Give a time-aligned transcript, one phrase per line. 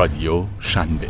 [0.00, 1.06] رادیو شنبه.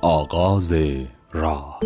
[0.00, 0.72] آغاز
[1.32, 1.80] راه.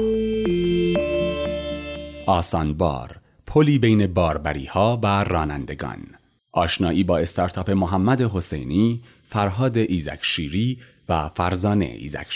[2.26, 3.16] آسانبار
[3.46, 6.19] پلی بین باربری ها و رانندگان.
[6.52, 10.78] آشنایی با استارتاپ محمد حسینی، فرهاد ایزک شیری
[11.08, 12.26] و فرزانه ایزک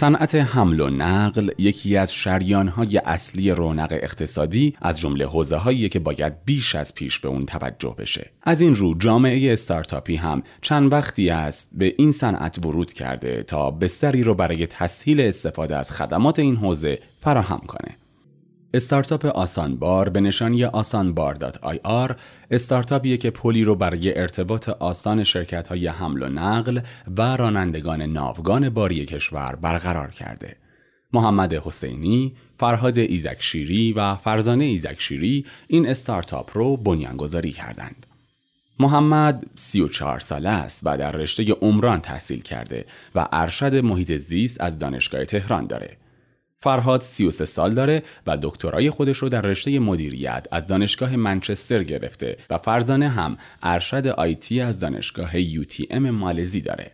[0.00, 6.44] صنعت حمل و نقل یکی از شریانهای اصلی رونق اقتصادی از جمله حوزه که باید
[6.44, 8.30] بیش از پیش به اون توجه بشه.
[8.42, 13.70] از این رو جامعه استارتاپی هم چند وقتی است به این صنعت ورود کرده تا
[13.70, 17.99] بستری رو برای تسهیل استفاده از خدمات این حوزه فراهم کنه.
[18.74, 22.14] استارتاپ آسانبار به نشانی آسانبار.ir
[22.50, 26.80] استارتاپیه که پلی رو برای ارتباط آسان شرکت های حمل و نقل
[27.16, 30.56] و رانندگان ناوگان باری کشور برقرار کرده.
[31.12, 38.06] محمد حسینی، فرهاد ایزکشیری و فرزانه ایزکشیری این استارتاپ رو بنیانگذاری کردند.
[38.78, 44.78] محمد 34 ساله است و در رشته عمران تحصیل کرده و ارشد محیط زیست از
[44.78, 45.96] دانشگاه تهران داره.
[46.62, 52.36] فرهاد 33 سال داره و دکترای خودش رو در رشته مدیریت از دانشگاه منچستر گرفته
[52.50, 55.30] و فرزانه هم ارشد IT از دانشگاه
[55.90, 56.92] ام مالزی داره.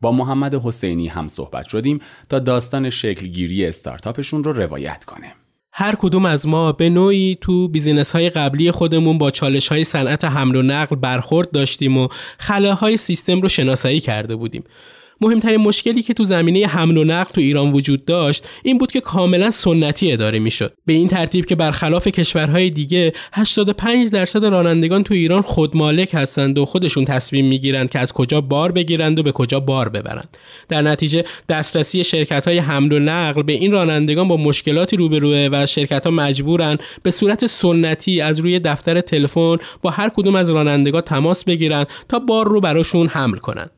[0.00, 5.34] با محمد حسینی هم صحبت شدیم تا داستان شکلگیری استارتاپشون رو روایت کنه.
[5.72, 10.24] هر کدوم از ما به نوعی تو business های قبلی خودمون با چالش های صنعت
[10.24, 14.64] حمل و نقل برخورد داشتیم و خلاهای سیستم رو شناسایی کرده بودیم.
[15.20, 19.00] مهمترین مشکلی که تو زمینه حمل و نقل تو ایران وجود داشت این بود که
[19.00, 20.72] کاملا سنتی اداره می‌شد.
[20.86, 26.64] به این ترتیب که برخلاف کشورهای دیگه 85 درصد رانندگان تو ایران خودمالک هستند و
[26.64, 30.36] خودشون تصمیم می‌گیرند که از کجا بار بگیرند و به کجا بار ببرند.
[30.68, 35.66] در نتیجه دسترسی شرکت های حمل و نقل به این رانندگان با مشکلاتی روبروه و
[35.66, 41.00] شرکت ها مجبورن به صورت سنتی از روی دفتر تلفن با هر کدوم از رانندگان
[41.00, 43.70] تماس بگیرند تا بار رو براشون حمل کنند.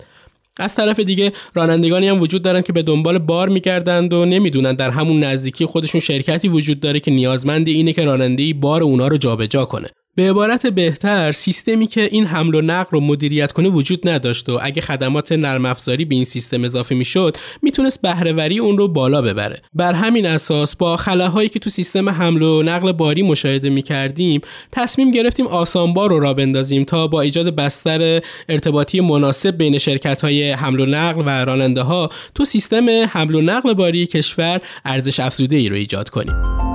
[0.59, 4.91] از طرف دیگه رانندگانی هم وجود دارن که به دنبال بار میگردند و نمی‌دونن در
[4.91, 9.65] همون نزدیکی خودشون شرکتی وجود داره که نیازمند اینه که رانندگی بار اونا رو جابجا
[9.65, 9.89] کنه.
[10.17, 14.59] به عبارت بهتر سیستمی که این حمل و نقل رو مدیریت کنه وجود نداشت و
[14.63, 19.63] اگه خدمات نرم افزاری به این سیستم اضافه می‌شد می‌تونست بهرهوری اون رو بالا ببره.
[19.75, 24.41] بر همین اساس با خلاهایی که تو سیستم حمل و نقل باری مشاهده می‌کردیم
[24.73, 30.53] تصمیم گرفتیم آسانبار رو را بندازیم تا با ایجاد بستر ارتباطی مناسب بین شرکت های
[30.53, 35.57] حمل و نقل و راننده ها تو سیستم حمل و نقل باری کشور ارزش افزوده
[35.57, 36.66] ای رو ایجاد کنیم.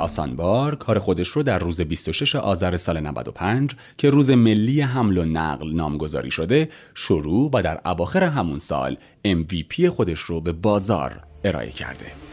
[0.00, 5.24] آسانبار کار خودش رو در روز 26 آذر سال 95 که روز ملی حمل و
[5.24, 8.96] نقل نامگذاری شده شروع و در اواخر همون سال
[9.26, 12.29] MVP خودش رو به بازار ارائه کرده.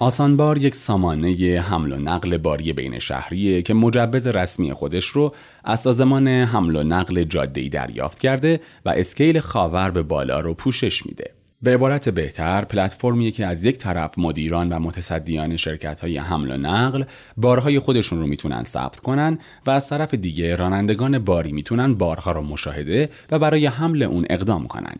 [0.00, 5.80] آسانبار یک سامانه حمل و نقل باری بین شهریه که مجوز رسمی خودش رو از
[5.80, 11.30] سازمان حمل و نقل جاده‌ای دریافت کرده و اسکیل خاور به بالا رو پوشش میده.
[11.62, 16.56] به عبارت بهتر پلتفرمیه که از یک طرف مدیران و متصدیان شرکت های حمل و
[16.56, 17.04] نقل
[17.36, 22.42] بارهای خودشون رو می‌تونن ثبت کنن و از طرف دیگه رانندگان باری می‌تونن بارها رو
[22.42, 24.96] مشاهده و برای حمل اون اقدام کنن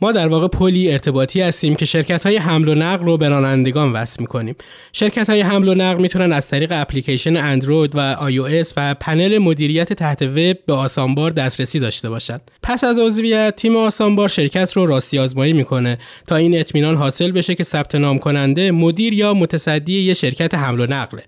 [0.00, 3.92] ما در واقع پلی ارتباطی هستیم که شرکت های حمل و نقل رو به رانندگان
[3.92, 4.56] وصل می‌کنیم.
[4.92, 9.92] شرکت های حمل و نقل می‌تونن از طریق اپلیکیشن اندروید و iOS و پنل مدیریت
[9.92, 12.50] تحت وب به آسانبار دسترسی داشته باشند.
[12.62, 17.54] پس از عضویت تیم آسانبار شرکت رو راستی آزمایی می‌کنه تا این اطمینان حاصل بشه
[17.54, 21.22] که ثبت نام کننده مدیر یا متصدی یه شرکت حمل و نقله.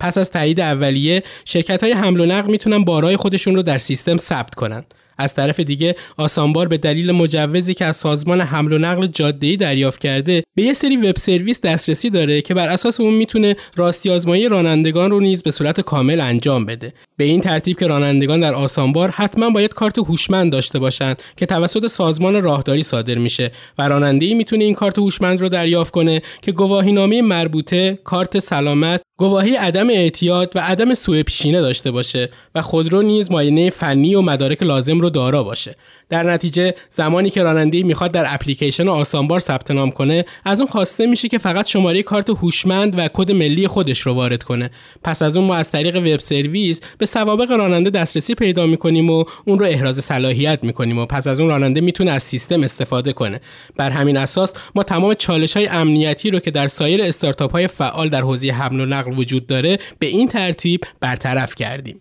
[0.00, 4.16] پس از تایید اولیه شرکت های حمل و نقل می‌تونن بارای خودشون رو در سیستم
[4.16, 4.94] ثبت کنند.
[5.18, 10.00] از طرف دیگه آسانبار به دلیل مجوزی که از سازمان حمل و نقل جاده‌ای دریافت
[10.00, 14.48] کرده به یه سری وب سرویس دسترسی داره که بر اساس اون می‌تونه راستی آزمایی
[14.48, 16.92] رانندگان رو نیز به صورت کامل انجام بده.
[17.16, 21.86] به این ترتیب که رانندگان در آسانبار حتما باید کارت هوشمند داشته باشند که توسط
[21.86, 27.22] سازمان راهداری صادر میشه و راننده‌ای می‌تونه این کارت هوشمند رو دریافت کنه که گواهینامه
[27.22, 33.30] مربوطه کارت سلامت گواهی عدم اعتیاد و عدم سوء پیشینه داشته باشه و خودرو نیز
[33.30, 35.74] ماینه فنی و مدارک لازم رو دارا باشه.
[36.08, 41.06] در نتیجه زمانی که راننده می‌خواد در اپلیکیشن آسانبار ثبت نام کنه از اون خواسته
[41.06, 44.70] میشه که فقط شماره کارت هوشمند و کد ملی خودش رو وارد کنه.
[45.04, 49.24] پس از اون ما از طریق وب سرویس به سوابق راننده دسترسی پیدا می‌کنیم و
[49.46, 53.40] اون رو احراز صلاحیت می‌کنیم و پس از اون راننده می‌تونه از سیستم استفاده کنه.
[53.76, 58.08] بر همین اساس ما تمام چالش های امنیتی رو که در سایر استارتاپ های فعال
[58.08, 61.98] در حوزه حمل و وجود داره به این ترتیب برطرف کردیم.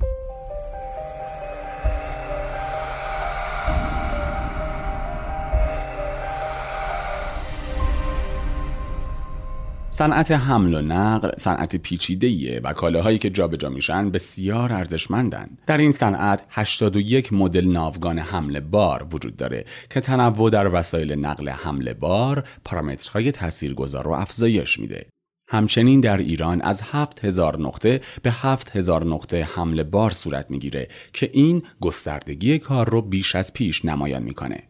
[9.93, 15.49] صنعت حمل و نقل صنعت پیچیده و کالاهایی که جابجا میشن بسیار ارزشمندن.
[15.67, 21.49] در این صنعت 81 مدل ناوگان حمل بار وجود داره که تنوع در وسایل نقل
[21.49, 25.12] حمل بار پارامترهای تاثیرگذار رو افزایش میده.
[25.53, 31.63] همچنین در ایران از 7000 نقطه به 7000 نقطه حمل بار صورت می‌گیره که این
[31.81, 34.63] گستردگی کار رو بیش از پیش نمایان می‌کنه.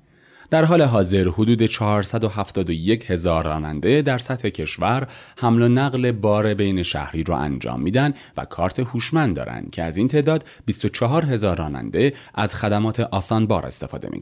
[0.49, 5.07] در حال حاضر حدود 471 هزار راننده در سطح کشور
[5.37, 9.97] حمل و نقل بار بین شهری رو انجام میدن و کارت هوشمند دارند که از
[9.97, 14.19] این تعداد 24 هزار راننده از خدمات آسان بار استفاده می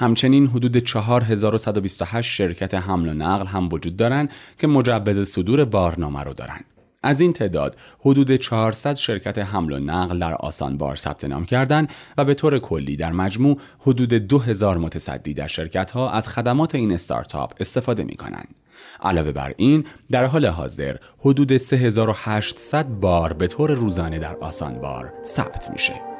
[0.00, 6.32] همچنین حدود 4128 شرکت حمل و نقل هم وجود دارند که مجوز صدور بارنامه رو
[6.32, 6.64] دارند.
[7.02, 11.90] از این تعداد حدود 400 شرکت حمل و نقل در آسان بار ثبت نام کردند
[12.18, 16.92] و به طور کلی در مجموع حدود 2000 متصدی در شرکت ها از خدمات این
[16.92, 18.54] استارتاپ استفاده می کنند.
[19.02, 25.12] علاوه بر این در حال حاضر حدود 3800 بار به طور روزانه در آسان بار
[25.24, 26.17] ثبت میشه.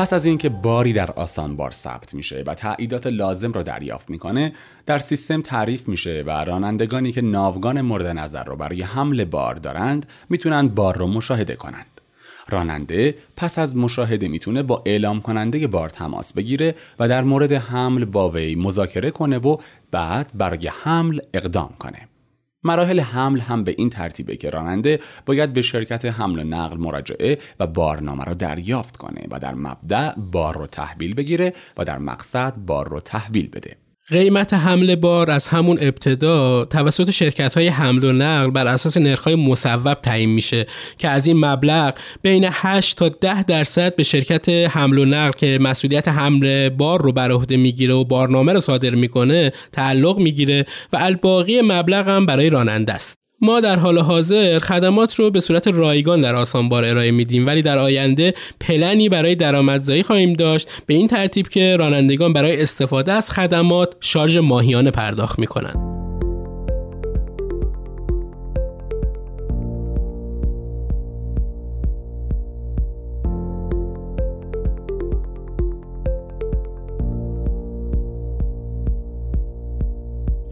[0.00, 4.52] پس از اینکه باری در آسان بار ثبت میشه و تاییدات لازم را دریافت می‌کنه
[4.86, 10.06] در سیستم تعریف میشه و رانندگانی که ناوگان مورد نظر رو برای حمل بار دارند
[10.30, 12.00] می‌تونند بار رو مشاهده کنند.
[12.48, 18.04] راننده پس از مشاهده می‌تونه با اعلام کننده بار تماس بگیره و در مورد حمل
[18.04, 19.56] با وی مذاکره کنه و
[19.90, 22.09] بعد برای حمل اقدام کنه.
[22.64, 27.38] مراحل حمل هم به این ترتیبه که راننده باید به شرکت حمل و نقل مراجعه
[27.60, 32.54] و بارنامه را دریافت کنه و در مبدع بار رو تحویل بگیره و در مقصد
[32.56, 33.76] بار رو تحویل بده.
[34.10, 39.24] قیمت حمل بار از همون ابتدا توسط شرکت های حمل و نقل بر اساس نرخ
[39.24, 40.66] های مصوب تعیین میشه
[40.98, 45.58] که از این مبلغ بین 8 تا 10 درصد به شرکت حمل و نقل که
[45.60, 50.98] مسئولیت حمل بار رو بر عهده می‌گیره و بارنامه رو صادر می‌کنه تعلق می‌گیره و
[51.00, 53.19] الباقی مبلغ هم برای راننده است.
[53.40, 57.78] ما در حال حاضر خدمات رو به صورت رایگان در آسانبار ارائه میدیم ولی در
[57.78, 63.96] آینده پلنی برای درآمدزایی خواهیم داشت به این ترتیب که رانندگان برای استفاده از خدمات
[64.00, 65.89] شارژ ماهیانه پرداخت می‌کنند.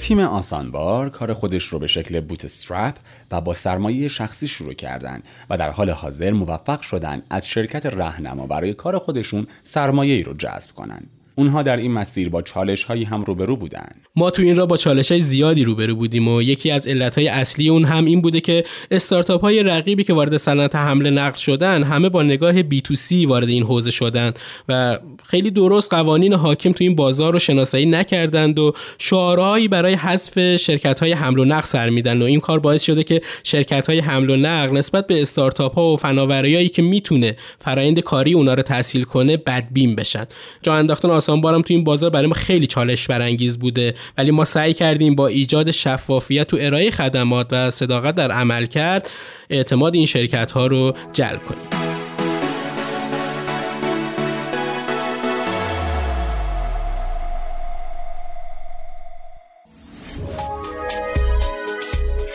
[0.08, 2.94] تیم آسانبار کار خودش رو به شکل بوت استرپ
[3.30, 8.46] و با سرمایه شخصی شروع کردن و در حال حاضر موفق شدن از شرکت رهنما
[8.46, 11.17] برای کار خودشون سرمایه ای رو جذب کنند.
[11.38, 14.76] اونها در این مسیر با چالش هایی هم روبرو بودن ما تو این را با
[14.76, 18.40] چالش های زیادی روبرو بودیم و یکی از علت های اصلی اون هم این بوده
[18.40, 22.94] که استارتاپ های رقیبی که وارد صنعت حمل نقل شدن همه با نگاه بی تو
[22.94, 24.32] سی وارد این حوزه شدن
[24.68, 30.56] و خیلی درست قوانین حاکم تو این بازار رو شناسایی نکردند و شعارهایی برای حذف
[30.56, 33.98] شرکت های حمل و نقل سر میدن و این کار باعث شده که شرکت های
[33.98, 38.62] حمل و نقل نسبت به استارتاپ ها و فناوریایی که می‌تونه فرایند کاری اونا رو
[38.62, 40.26] تحصیل کنه بدبین بشن.
[40.62, 43.94] جا انداختن آسان بارم تو این بازار برای ما خیلی چالش برانگیز بوده.
[44.18, 49.10] ولی ما سعی کردیم با ایجاد شفافیت تو ارائه خدمات و صداقت در عمل کرد
[49.50, 51.62] اعتماد این شرکت ها رو جلب کنیم.